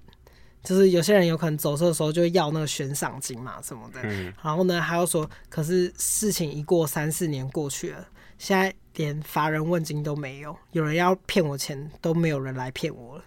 [0.61, 13.25] 就是有些人有可能走失的时候就会要那个悬赏金嘛什么的，嗯、然后呢，他又说，可是事情一过三四年过去了，现在连乏人问津都没有，有人要骗我钱都没有人来骗我了。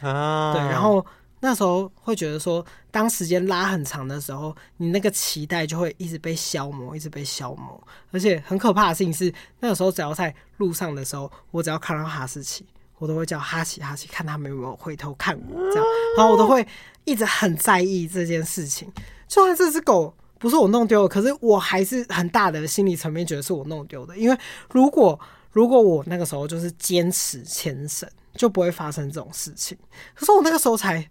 [0.00, 1.04] 啊，对，然后
[1.42, 7.78] 那时候会觉得说，当时间拉很长的时候，你那个期待就会一直被消磨，一直被消磨，
[8.12, 12.64] 而且很可怕的事情是，那个时候只要在路上的时候，我只要看到哈士奇。
[12.98, 15.84] 我都会叫哈奇哈奇，看他们有没有回头看我这样，
[16.16, 16.64] 然后我都会
[17.02, 18.88] 一直很在意这件事情。
[19.26, 24.16] 就算这只狗不是我弄丢的，可是我还是很大的心理层面觉得是我弄丢的。
[24.16, 24.38] 因为
[24.70, 25.18] 如果
[25.50, 29.76] 如果我那个时候就是坚持牵绳，就不会发生这种事情。
[30.14, 31.04] 可是我那个时候才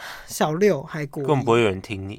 [0.26, 2.18] 小六，还国一，根本不会有人听你。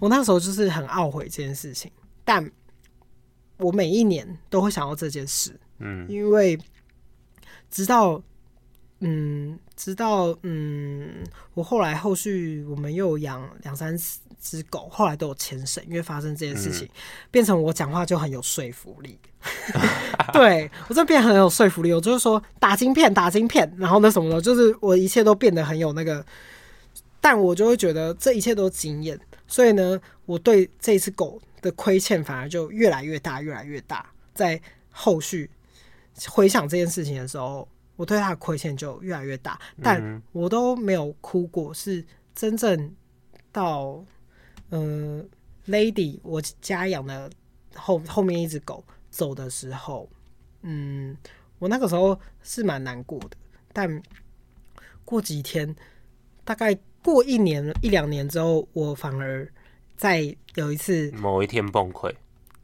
[0.00, 1.90] 我那时候就是很懊悔这件事情，
[2.24, 2.50] 但
[3.58, 6.58] 我每一年都会想到这件事，嗯，因为。
[7.72, 8.20] 直到，
[8.98, 11.22] 嗯，直到嗯，
[11.54, 13.96] 我后来后续我们又养两三
[14.40, 16.90] 只狗，后来都有牵绳，因为发生这件事情，嗯、
[17.30, 19.16] 变成我讲话就很有说服力。
[20.34, 26.26] 对，我这变很有说服力，我就是说打晶片，打晶片，然后那什么的，就是我一切都变得很有那个，
[27.20, 35.50] 但我就会觉得这一切都经验，所以呢，我对这只狗的亏欠反而就越来越大，越来越大，在后续。
[36.28, 41.72] 回想这件事情的时候，我对它的亏欠就越来越大，但我都没有哭过。
[41.72, 42.04] 是
[42.34, 42.94] 真正
[43.50, 44.04] 到
[44.70, 45.26] 嗯
[45.66, 47.30] ，Lady 我家养的
[47.74, 50.10] 后后面一只狗走的时候，
[50.62, 51.16] 嗯，
[51.58, 53.30] 我那个时候是蛮难过的。
[53.72, 54.02] 但
[55.04, 55.74] 过几天，
[56.44, 59.50] 大概过一年一两年之后，我反而
[59.96, 62.14] 在有一次某一天崩溃，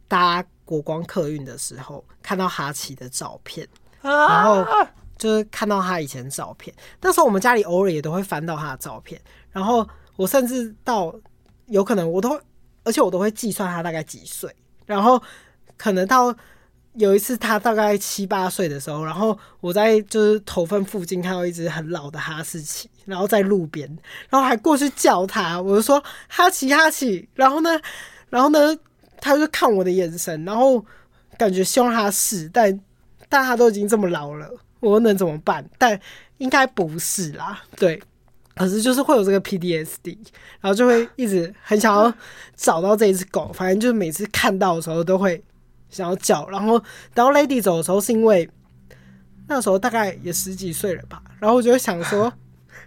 [0.08, 3.66] 搭国光客运的时候看到哈奇的照片，
[4.00, 4.66] 然后
[5.16, 6.74] 就是看到他以前的照片。
[7.00, 9.20] 那时候我们家里偶尔也都会翻到他的照片，
[9.50, 11.14] 然后我甚至到
[11.66, 12.40] 有可能我都，
[12.84, 14.54] 而且我都会计算他大概几岁。
[14.84, 15.20] 然后
[15.76, 16.34] 可能到
[16.94, 23.88] 有一次他大概七八岁的时候，然后我在就是头份附近看到一只很老的哈士奇，然后在路边，
[24.28, 27.80] 然后还过去叫他，我就说哈奇哈奇，然后呢，
[28.28, 28.76] 然后呢。
[29.18, 30.84] 他就看我的眼神，然后
[31.38, 32.80] 感觉希望他是，但
[33.30, 35.66] 但他都已经这么老了，我能怎么办？
[35.78, 35.98] 但
[36.36, 38.00] 应该不是啦，对。
[38.54, 40.18] 可是就是会有这个 PTSD，
[40.60, 42.12] 然后就会一直很想要
[42.54, 43.50] 找到这一只狗。
[43.54, 45.42] 反正就是每次看到的时候都会
[45.88, 46.46] 想要叫。
[46.50, 46.78] 然后
[47.14, 48.48] 等到 Lady 走的时候，是因为
[49.48, 52.32] 那时候大概也十几岁了吧，然后我就想说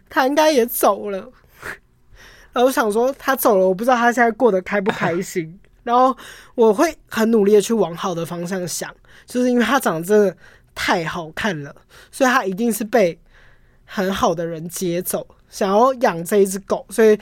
[0.10, 1.19] 他应该也走了。
[2.52, 5.60] 然后我想说他走了，我不知道他现在过得开不开心。
[5.84, 6.15] 然后
[6.56, 8.93] 我会很努力的去往好的方向想，
[9.26, 10.36] 就是因为他长得真的
[10.76, 11.74] 太好看了，
[12.12, 13.17] 所以他一定是被
[13.86, 17.17] 很好的人接走，想要养这一只狗，所以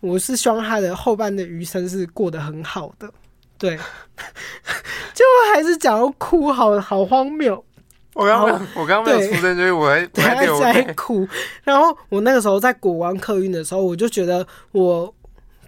[0.00, 3.10] 我是希望他的后半的余生是过得很好的。
[3.56, 3.76] 对，
[5.14, 5.24] 就
[5.54, 7.64] 还是讲要哭，好好荒谬。
[8.14, 10.06] 我刚刚我刚刚没有出声，所以我还
[10.72, 11.26] 在哭。
[11.62, 15.14] 然后我那个时候在国王客运的时候，我就觉得我。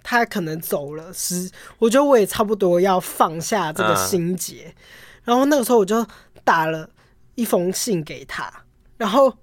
[0.05, 4.75] 他可能走了，是我觉得我也差不多要放下这个心结，嗯、
[5.23, 6.05] 然后那个时候我就
[6.43, 6.89] 打了
[7.35, 8.51] 一封信给他，
[8.97, 9.33] 然后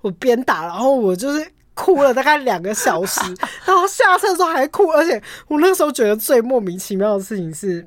[0.00, 3.20] 我边打，然后我就是哭了大概两个小时，
[3.64, 7.86] 然后下车的时候还哭，而且我那时候觉得最莫名其妙的事情是，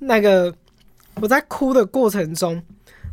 [0.00, 0.52] 那个
[1.20, 2.60] 我在哭的过程中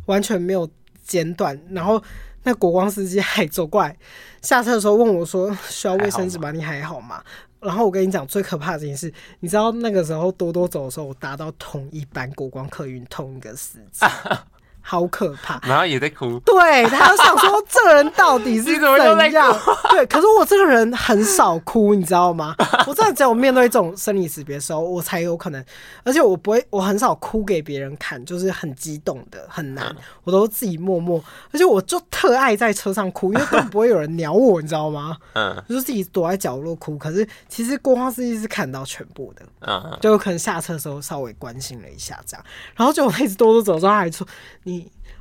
[0.06, 0.68] 完全没有
[1.04, 2.02] 剪短，然后。
[2.48, 3.96] 那国光司机还走过来，
[4.40, 6.52] 下车的时候问我说：“需要卫生纸吗？
[6.52, 7.20] 你还好吗？”
[7.58, 14.06] 然后我跟你讲最可怕的这件事，你知道那个时候多多走的时候，我搭到同一班国光客运同一个司机，
[14.88, 15.60] 好可怕。
[15.66, 19.60] 然后也在哭，对，他想说这个人到底是 怎样？
[19.90, 22.54] 对，可是我这个人很少哭，你知道吗？
[22.86, 25.64] 我真的只有面对这种生离死别的时候，我才有可能，
[26.04, 31.22] 而且我不会，我很少哭给别人看，就是很激动的，很难，我都自己默默，
[31.52, 35.16] 而且我就特爱在车上哭，因为根本不会有人鸟我，你知道吗？
[35.34, 36.96] 嗯，就是自己躲在角落哭。
[36.96, 42.44] 可是其实郭胖司机是看到全部的，嗯，就有可能下车的时候稍微关心了一下这样，
[42.74, 44.26] 然后就我一直哆哆走之后，他还说
[44.64, 44.75] 你，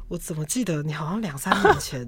[0.08, 2.08] 我怎么记得你好像两三年前，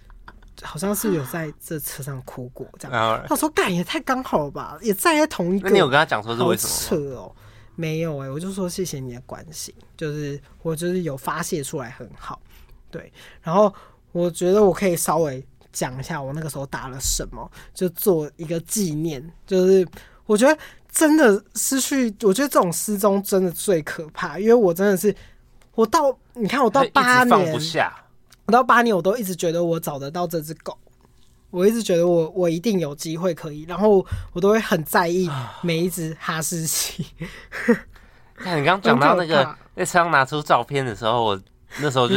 [0.62, 3.24] 好像是有在这车上哭过这样。
[3.28, 5.68] 他说干也太刚好了吧，也站在同一个。
[5.68, 6.72] 那你有跟他讲说是为什么？
[6.74, 7.34] 扯哦，
[7.76, 12.40] 没有哎、欸，我就说谢谢你的关心，就是我就是有发泄出来很好，
[12.90, 13.72] 对，然后
[14.12, 15.44] 我觉得我可以稍微。
[15.72, 19.24] 讲一下我那个时候打了什么，就做一个纪念。
[19.46, 19.86] 就是
[20.26, 25.14] 我觉得真的失去，我觉得这种失踪真的最可怕，因为我真的是，
[25.76, 27.52] 我到你看我到八年，
[28.46, 30.76] 我到八年我都一直觉得我找得到这只狗，
[31.50, 35.30] 我一直觉得我我一定有机会可以，然后我都会很在意
[35.62, 37.06] 每一只哈士奇。
[38.42, 39.44] 那你刚刚讲到那个
[39.76, 41.40] 在车上拿出照片的时候，我
[41.80, 42.16] 那时候就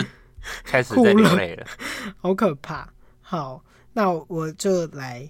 [0.63, 1.67] 开始 在流泪了，
[2.21, 2.87] 好可怕。
[3.21, 5.29] 好，那我就来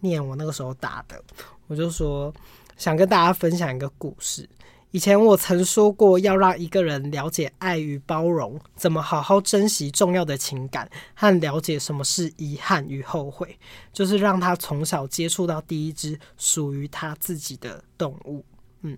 [0.00, 1.20] 念我那个时候打的。
[1.66, 2.32] 我就说，
[2.76, 4.48] 想跟大家分享一个故事。
[4.90, 13.58] 以前我曾说过，要让一个人了解爱与包容，怎么好好珍惜重要的情感，和了解什么是遗憾与后悔，
[13.92, 18.44] 就是让他从小接触到第一只属于他自己的动物。
[18.82, 18.96] 嗯，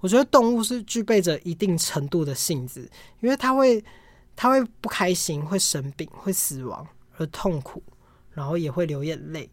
[0.00, 3.82] 我觉得动物是具备着一定程度的性子，因为它会，
[4.34, 6.86] 它会不开心，会生病，会死亡。
[7.16, 7.82] 而痛苦，
[8.30, 9.50] 然后也会流眼泪，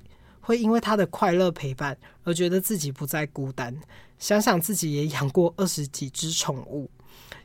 [0.47, 3.77] 会因为他的快乐陪伴而觉得自己不再孤单。
[4.17, 6.89] 想想自己也养过二十几只宠物，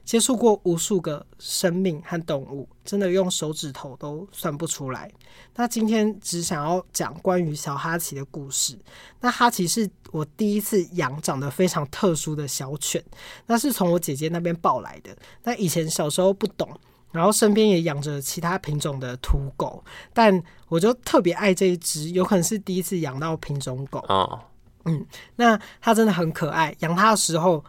[0.04, 5.10] 接触过无数个生命和动物，真的用手指头都算不出来。
[5.56, 8.78] 那今天只想要讲关于小哈奇的故事。
[9.20, 13.02] 那哈奇是我第一次养长得非常特殊的小犬，
[13.46, 15.14] 那是从我姐姐那边抱来的。
[15.42, 16.70] 那以前小时候不懂。
[17.12, 24.00] 然后身边也养着其他品种的土狗，但我就特别爱这一只，有可能是第一次养到品种狗。
[24.08, 24.40] 哦，
[24.86, 27.64] 嗯，那它真的很可爱，养它的时候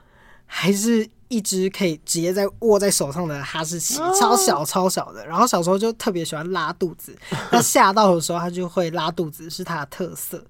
[0.45, 5.25] 还是一只可以直接在握在手上的哈士奇，超小超小的。
[5.27, 7.15] 然后小时候就特别喜欢拉肚子，
[7.51, 10.43] 它吓到的时候它就会拉肚子，是它的特色。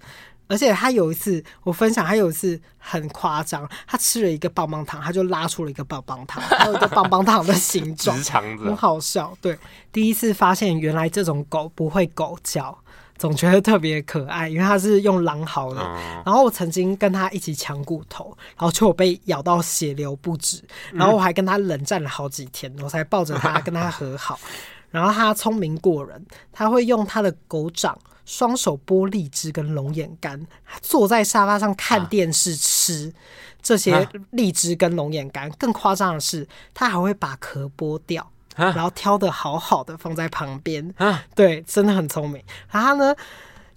[0.53, 8.15] 而且他有一次，我分享，他有一次很夸张，他吃了一个棒棒糖，他就拉出了一个棒棒糖，还有一个棒棒糖的形状，
[8.63, 9.35] 很好笑。
[9.41, 9.57] 对，
[9.91, 12.77] 第一次发现原来这种狗不会狗叫，
[13.17, 15.81] 总觉得特别可爱，因为它是用狼嚎的。
[16.23, 24.39] 然后我曾经跟他一起抢骨头，然后就被咬到血流不止，然后我还跟他冷战了好几天，我才抱着他跟他和好。
[24.91, 27.97] 然后他聪明过人，他会用他的狗掌。
[28.25, 30.45] 双手剥荔枝跟龙眼干，
[30.81, 33.13] 坐在沙发上看电视吃
[33.61, 35.49] 这些荔枝跟龙眼干。
[35.51, 40.93] 更夸张的是，他还会把壳剥掉，然后挑的好好的放在旁边。
[41.35, 42.41] 对，真的很聪明。
[42.69, 43.15] 然后呢，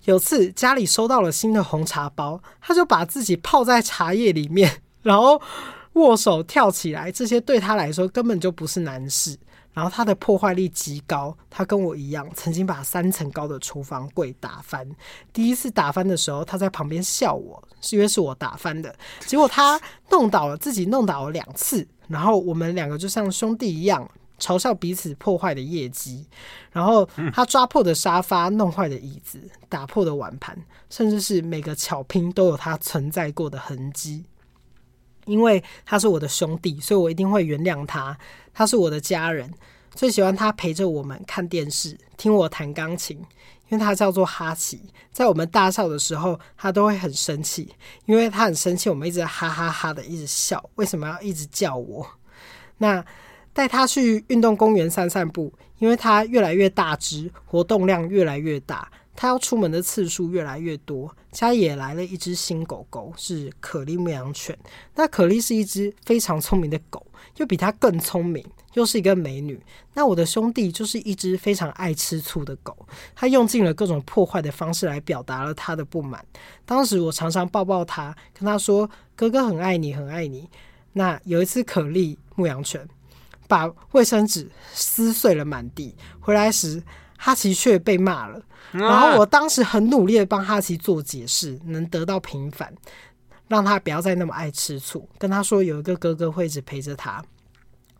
[0.04, 5.40] 有次家里收到了新的红茶包，他就把自己泡在茶叶里面，然后
[5.94, 9.36] 握手跳起来，这些对他来说根本就不是难事。
[9.76, 14.88] 然后他的破坏力极高，他跟我一样，曾经把三层高的厨房柜打翻。
[15.34, 18.96] 第一次打翻的时候，他在旁边笑我，是因为是我打翻的。
[19.26, 26.26] 结果他弄倒了，自己弄倒了两次，然后我们两个就像兄弟一样，嘲笑彼此破坏的业绩。
[26.72, 30.56] 然后他抓破的沙发，弄坏的椅子，打破的碗盘，
[30.88, 34.24] 甚至是每个巧拼都有他存在过的痕迹。
[35.26, 38.16] 因为他是我的兄弟，所以我一定会原谅他。
[38.54, 39.52] 他是我的家人，
[39.94, 43.22] 最喜欢他陪着我们看电视、听我弹钢琴。
[43.68, 50.64] 因为他叫做哈奇，在我们大笑的时候，他都会很生气，因为他很生气，我们一直哈哈哈的一直笑。
[50.76, 52.06] 为什么要一直叫我？
[52.78, 53.04] 那
[53.52, 58.88] 带他去运动公园散散步，因为他越来越大只，活动量越来越大。
[59.16, 64.56] 他要出门的次数越来越多，家也来了一只新狗狗，是可莉牧羊犬。
[64.94, 67.04] 那可莉是一只非常聪明的狗，
[67.38, 69.58] 又比它更聪明，又是一个美女。
[69.94, 72.76] 那我的兄弟就是一只非常爱吃醋的狗，
[73.14, 76.24] 他用尽了各种破坏的方式来表达了他的不满。
[76.66, 80.48] 当时我常常抱抱他，跟他说：“哥哥很爱你，很爱你。”
[80.92, 82.86] 那有一次，可莉牧羊犬
[83.48, 86.82] 把卫生纸撕碎了满地，回来时
[87.16, 88.40] 哈奇却被骂了。
[88.72, 92.74] 然后我当时很努力的帮哈奇做解释，能得到平反，
[93.48, 95.08] 让他不要再那么爱吃醋。
[95.18, 97.24] 跟他说有一个哥哥会一直陪着他。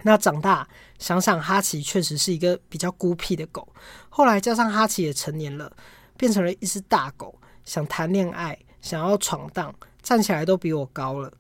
[0.03, 3.67] 那长大想想，哈奇确实是一个比较孤僻的狗。
[4.09, 5.73] 后来加上哈奇也成年了，
[6.17, 11.33] 变成了一只大狗，想谈恋爱，想要闯荡，站起来都比我高了，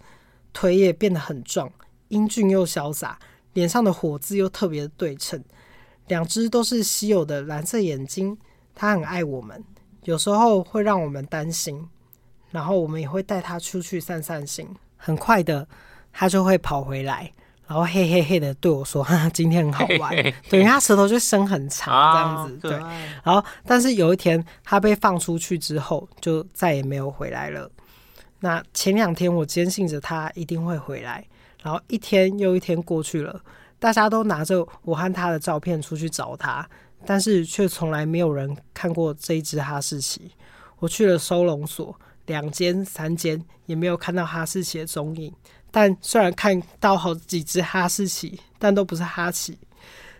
[0.52, 1.70] 腿也变得很壮，
[2.08, 3.18] 英俊又潇洒，
[3.52, 5.44] 脸上的火字又特别的对称，
[6.08, 8.36] 两只都是稀有的蓝色眼睛。
[8.74, 9.64] 它很爱我们，
[10.04, 11.88] 有时候会让我们担心，
[12.50, 14.68] 然后我们也会带它出去散散心。
[14.96, 15.66] 很快的，
[16.12, 17.32] 它就会跑回来。
[17.66, 20.10] 然后嘿嘿嘿的对我说：“哈哈，今天很好玩。
[20.10, 22.54] 嘿嘿嘿”对，因为他舌头就伸很长这样子。
[22.54, 22.70] 啊、对，
[23.24, 27.68] 然后但是有一天它被放出去之后，就再也没有回来了。
[28.38, 31.26] 那前两天我坚信着它一定会回来，
[31.60, 33.40] 然后一天又一天过去了，
[33.78, 36.68] 大家都拿着我和他的照片出去找他，
[37.04, 40.30] 但是却从来没有人看过这一只哈士奇。
[40.78, 45.32] 我去了收容所，两间三间也没有看到哈士奇的踪影。
[45.70, 49.58] 但虽然看到好几只哈士奇，但都不是哈奇。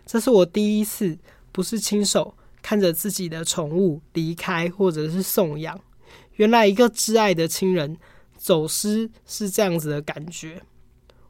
[0.05, 1.17] 这是我第一次
[1.51, 5.79] 不是亲手看着自己的宠物离开或者是送养。
[6.35, 7.97] 原来一个挚爱的亲人
[8.37, 10.61] 走失是这样子的感觉。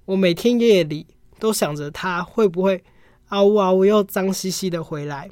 [0.05, 1.07] 我每天夜里
[1.39, 2.83] 都想着他会不会
[3.27, 5.29] 啊呜啊呜又脏兮兮的回来。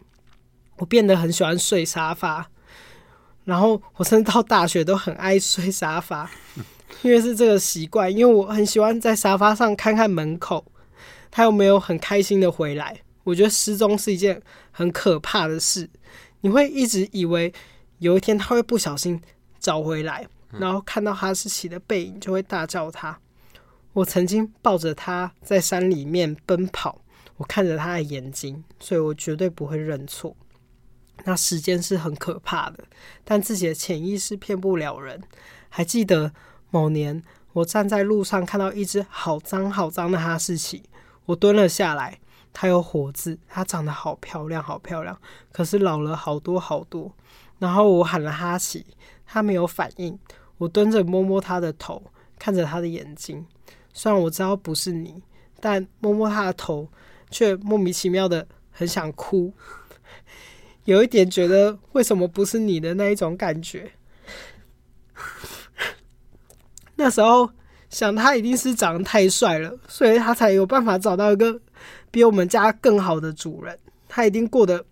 [0.77, 2.49] 我变得很喜欢睡沙发，
[3.45, 6.29] 然后我甚至到大学都很爱睡沙发。
[7.01, 10.65] 因为是这个习惯，因为我很喜欢在沙发上看看门口，
[11.31, 13.01] 他有没有很开心的回来。
[13.23, 14.41] 我觉得失踪是一件
[14.71, 15.89] 很可怕的事，
[16.41, 17.51] 你会一直以为
[17.99, 19.19] 有一天他会不小心
[19.59, 23.17] 找回来，然后看到哈士奇的背影就会大叫他。
[23.95, 27.01] 我曾经抱着他在山里面奔跑，
[27.37, 30.37] 我看着他的眼睛，所以我绝对不会认错。
[31.23, 32.83] 那时间是很可怕的，
[33.23, 35.23] 但自己的潜意识骗不了人。
[35.69, 36.31] 还记得。
[36.71, 40.83] 某年，我站在路上看到一只好脏好脏的哈士奇，
[41.27, 42.19] 我蹲了下来。
[42.51, 45.17] 它有火字，它长得好漂亮，好漂亮，
[45.53, 47.13] 可是老了好多好多。
[47.59, 48.85] 然后我喊了哈奇，
[49.25, 50.19] 它没有反应。
[50.57, 52.03] 我蹲着摸摸它的头，
[52.37, 53.45] 看着它的眼睛。
[53.97, 55.23] 虽然我知道不是你，
[55.61, 56.85] 但摸摸他的头，
[57.31, 59.53] 却莫名其妙的很想哭，
[60.83, 63.89] 有一点觉得为什么不是你的那一种感觉。
[66.97, 67.49] 那时候
[67.89, 71.57] 想他一定是长得太帅了，所以他才有办法找到一个
[72.11, 73.79] 比我们家更好的主人。
[74.09, 74.85] 他一定过得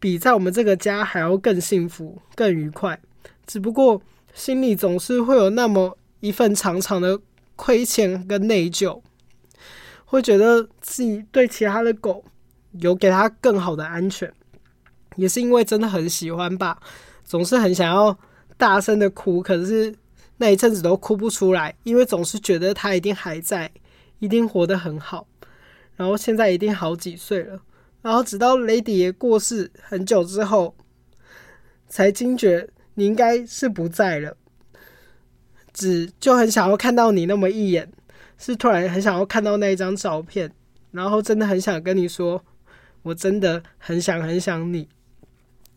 [0.00, 3.00] 比在我们这个家还要更幸福、更愉快。
[3.46, 4.02] 只不过
[4.34, 7.20] 心里总是会有那么一份长长的
[7.58, 9.02] 亏欠跟内疚，
[10.04, 12.24] 会觉得自己对其他的狗
[12.80, 14.32] 有给它更好的安全，
[15.16, 16.80] 也是因为真的很喜欢吧，
[17.24, 18.16] 总是很想要
[18.56, 19.94] 大声的哭，可是。
[20.40, 23.68] 那一阵子都哭不出来，因为总是觉得他一定还在，
[24.20, 25.26] 一定活得很好，
[25.96, 27.60] 然后现在一定好几岁了，
[28.02, 30.76] 然后直到雷迪爷过世很久之后，
[31.88, 34.36] 才惊觉你应该是不在了，
[35.78, 37.88] 只就很想要看到你那么一眼，
[38.36, 40.52] 是突然很想要看到那一张照片，
[40.90, 42.44] 然后真的很想跟你说，
[43.02, 44.88] 我真的很想很想你，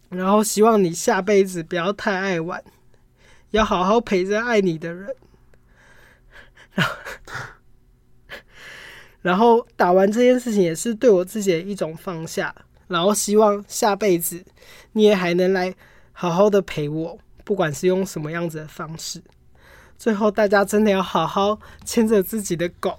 [0.09, 2.63] 然后希望你下辈子不要太爱玩。
[3.51, 5.13] 要好好陪着爱你的人，
[9.21, 12.55] 然后，打完这件事情也是对我自己的一种放下，
[12.87, 14.41] 然后希望下辈子
[14.93, 15.75] 你也还能来
[16.13, 19.21] 好好的陪我，不管是用什么样子的方式。
[20.01, 22.89] 最后，大家真的要好好牵着自己的狗，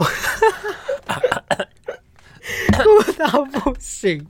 [2.71, 4.25] 哭到不行。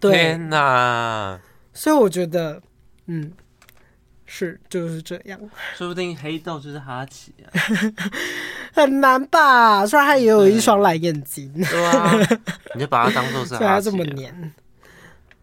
[0.00, 1.38] 天哪！
[1.74, 2.62] 所以我觉得，
[3.04, 3.34] 嗯。
[4.24, 5.38] 是就是这样，
[5.76, 7.52] 说不定黑豆就是哈奇啊，
[8.72, 9.84] 很难吧？
[9.86, 12.10] 虽然他也有一双蓝眼睛，对啊，
[12.74, 14.54] 你就把它当做是哈奇， 他这么黏。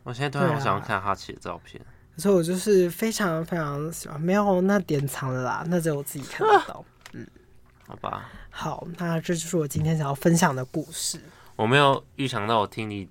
[0.01, 1.79] 我现在突然好想要看哈奇的照片，
[2.19, 4.19] 所以我就是非常非常喜欢。
[4.19, 6.83] 没有那典藏的啦，那只有我自己看得到。
[7.13, 7.25] 嗯，
[7.87, 8.29] 好吧。
[8.49, 11.19] 好，那这就是我今天想要分享的故事。
[11.55, 13.07] 我没有预想到我听你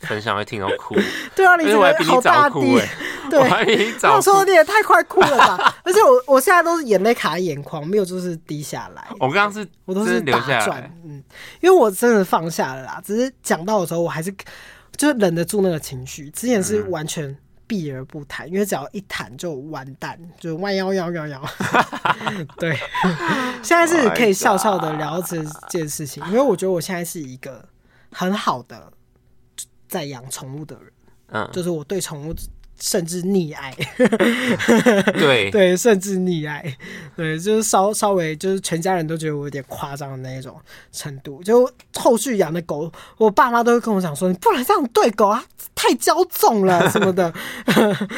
[0.00, 0.94] 分享会听到哭，
[1.36, 2.80] 对啊，你觉得好大滴。
[3.30, 5.76] 对，那时候你也太快哭了吧！
[5.84, 9.06] 而且我我现在都是眼泪卡在眼眶，没有就是滴下来。
[9.20, 11.22] 我刚刚是，我都是打转，嗯，
[11.60, 13.02] 因为我真的放下了啦。
[13.04, 14.34] 只是讲到的时候，我还是
[14.96, 16.30] 就是忍得住那个情绪。
[16.30, 17.36] 之前是完全
[17.68, 21.40] 避而不谈，因为只要一谈就完蛋，就弯腰腰腰腰。
[22.58, 22.76] 对，
[23.62, 27.64] 现在是可以笑笑的聊这件事情，因为我觉得我现在是一个
[28.10, 28.92] 很好的
[29.86, 30.92] 在养宠物的人。
[31.30, 32.34] 嗯，就是我对宠物。
[32.80, 33.74] 甚至溺爱，
[35.18, 36.62] 对 对，甚至溺爱，
[37.16, 40.60] 对，就是稍稍微就是全家人都觉得我有点夸张的那一种
[40.92, 41.42] 程度。
[41.42, 47.32] 就后续养的狗，我爸妈都会跟我讲说：“你不能这样对狗啊，太骄纵了什么的。”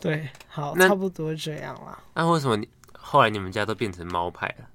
[0.00, 1.98] 对，好，差不多这样了。
[2.14, 4.68] 那为什么你后来你们家都变成猫派了？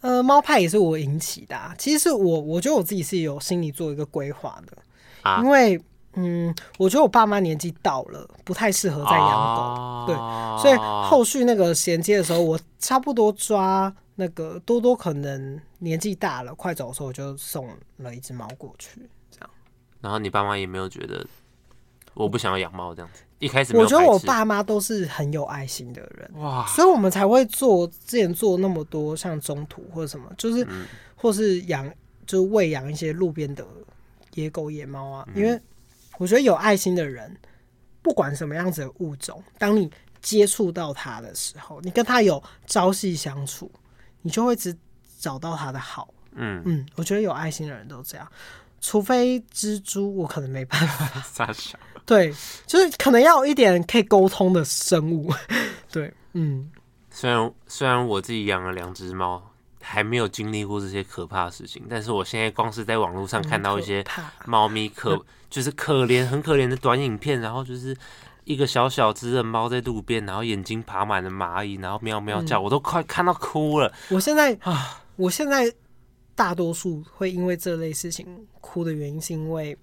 [0.00, 1.72] 呃，猫派也是我引起的啊。
[1.78, 4.76] 其实我，我觉得我自己是有心里做一个规划的，
[5.22, 5.80] 啊，因为。
[6.14, 10.14] 嗯，我觉得我爸妈年纪到了，不太适合再养狗，哦，对，
[10.62, 19.00] 所以后续那个衔接的时候，我差不多抓那个多多，可能年纪大了，快走的时候，我就送了一只猫过去，
[19.30, 19.48] 这样。
[20.02, 21.26] 然后你爸妈也没有觉得
[22.12, 30.84] 我不想要养猫这样子，一开始我觉得我爸妈都是很有爱心的人，哇，所以我们才会做之前做那么多像中途或者什么，就是、嗯、
[31.16, 31.90] 或是养
[32.26, 33.64] 就是喂养一些路边的
[34.34, 35.58] 野狗野猫啊，因为。
[36.18, 37.36] 我觉得有爱心的人，
[38.00, 39.90] 不管什么样子的物种，当你
[40.20, 43.70] 接触到它的时候，你跟它有朝夕相处，
[44.22, 44.76] 你就会只
[45.18, 46.12] 找到它的好。
[46.34, 48.26] 嗯嗯，我觉得有爱心的人都这样，
[48.80, 51.52] 除非蜘蛛，我可能没办法。
[52.06, 52.34] 对，
[52.66, 55.32] 就是可能要有一点可以沟通的生物。
[55.92, 56.70] 对，嗯。
[57.10, 59.51] 虽然虽然我自己养了两只猫。
[59.82, 64.04] 还没有经历过这些可怕的事情，但是我现在光是在网络上看到一些
[64.46, 67.94] 猫咪可就是可怜很可怜的短影片，然后就是
[68.44, 73.92] 一个小小只的猫在路边，然后眼睛爬满了蚂蚁，然后喵喵叫，我都快看到哭了。
[74.08, 75.70] 我现在啊，我现在
[76.34, 79.76] 大多数会因为这类事情哭的原因，是因为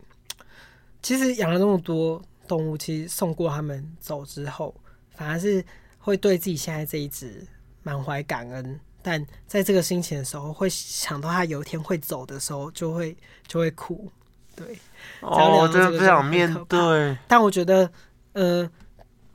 [1.02, 4.76] 其实养了那么多动物，其实送过他们走之后，
[5.16, 5.64] 反而是
[6.00, 7.46] 会对自己现在这一只
[7.84, 8.80] 满怀感恩。
[9.02, 13.16] 但在这个心情的时候，会想到他有一天会走的时候，就会
[13.48, 14.12] 就会哭。
[14.56, 14.78] 对，
[15.22, 17.18] 哦，我真的不想面对。
[17.28, 17.90] 但我觉得，
[18.34, 18.70] 呃，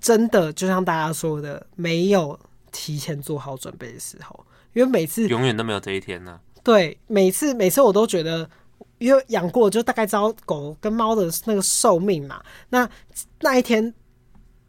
[0.00, 2.38] 真的就像大家说的，没有
[2.70, 6.40] 提前做好准备的时候，因为每次永远都没有这一天呢、啊。
[6.62, 8.48] 对，每次每次我都觉得，
[8.98, 12.42] 因为养过，就大概知道狗跟猫的那个寿命嘛。
[12.68, 12.88] 那
[13.40, 13.94] 那一天。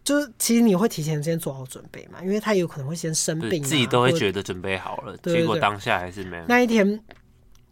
[0.05, 6.43] 就是其实你会提前先做好准备嘛，因为他有可能会先生病，自己都会觉得准备好了，结果当下还是没有。
[6.47, 7.03] 那一天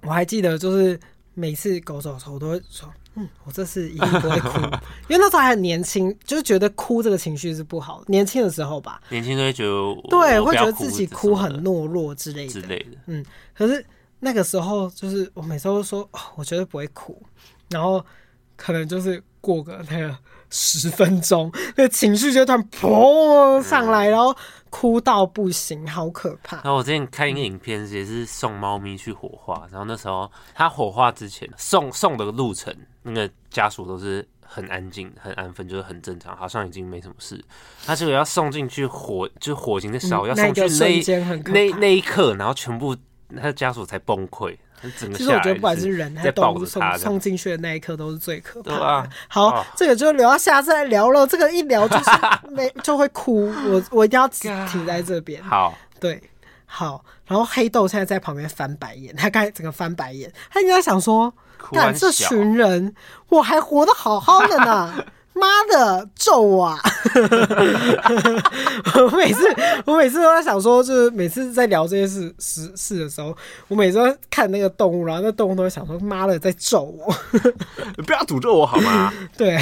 [0.02, 1.00] 我还记得，就是
[1.36, 4.58] 每次狗走的时候，我都会说：“嗯，我这次一定不会哭。
[5.08, 8.06] ”因为那时候还很年轻，就是觉得哭这个情绪是不好的。
[8.08, 9.70] 年轻的时候吧，年轻都会觉得
[10.10, 12.98] 对，会觉得自己哭很懦弱之类的之类的。
[13.06, 13.24] 嗯，
[13.54, 13.86] 可是
[14.20, 17.22] 那个时候就是我每次都说：“哦，我绝对不会哭。”
[17.70, 18.04] 然后
[18.56, 20.18] 可能就是过个那个。
[20.54, 24.34] 十分钟， 那个情绪就突然砰上来，然后
[24.70, 26.58] 哭到不行，好可怕。
[26.58, 37.44] 然后我之前看一个影片，也是送猫咪去火化，然后那时候他火化之前送送的路程，那个家属都是很安静、很安分，就是很正常，好像已经没什么事。
[37.86, 40.62] 他结果要送进去火，就火情在烧，要送去
[41.52, 42.96] 那那那一刻，然后全部
[43.36, 44.56] 他的家属才崩溃。
[44.92, 48.86] 其实我觉得不管是人还是动物，送送进去的那一刻都是最可怕的。
[48.86, 51.26] 啊、好、哦，这个就留到下次再聊了。
[51.26, 52.04] 这个一聊就是
[52.52, 55.42] 没就会哭，我我一定要停在这边。
[55.44, 56.22] 好，对，
[56.66, 57.04] 好。
[57.26, 61.34] 然后黑豆现在在旁边翻白眼，他刚才整个翻白眼，他应该想说：
[61.72, 62.94] 干这群人，
[63.30, 64.94] 我还活得好好的呢。
[65.36, 66.80] 妈的，咒我啊！
[68.96, 69.44] 我每次
[69.86, 73.36] 我每次都在想说，就是每次在聊这些事事事的时候，
[73.68, 77.14] 我每次都看那个动物，然后那动物都会想说：“妈的，在咒我！”
[78.06, 79.12] 不要诅咒我好吗？
[79.36, 79.58] 对，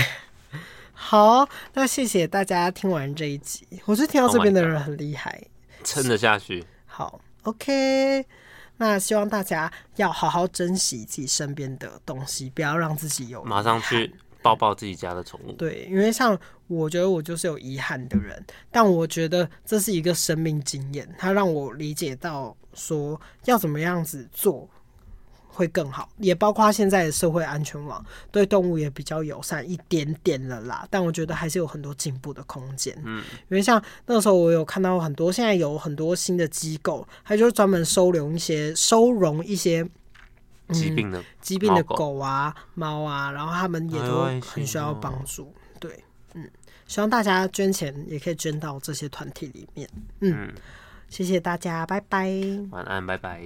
[0.94, 3.66] 好，那谢谢大家听完这一集。
[3.86, 5.42] 我是听到这边的人很厉害，
[5.84, 6.66] 撑得下去。
[6.86, 8.26] 好，OK，
[8.78, 14.14] 那希望大家要好好珍惜自己身边的东西，不要让自己有马上去。
[14.42, 16.38] 抱抱自己家的宠物，对，因为像
[16.68, 24.68] 我觉得我就是有遗憾的人，但我觉得这是一个生命经验，它让我理解到说要怎么样子做
[25.48, 32.96] 会更好，也包括现在的社会安全网对动物也比较友善一点点了啦，但我觉得还是有很多进步的空间。
[33.06, 39.88] 嗯，因为像那时候我有看到很多，现在有很多新的机构，它就是专门收容一些收容一些。
[40.72, 45.54] 疾病的、嗯、疾病的狗啊、猫啊，然后他们也都很需要帮助。
[45.80, 46.04] 对，
[46.34, 46.50] 嗯，
[46.88, 49.90] 希望大家捐钱也可以捐到这些团体里面。
[50.20, 50.54] 嗯，嗯，
[51.10, 52.30] 谢谢大家，拜拜。
[52.72, 53.42] 晚安，拜拜。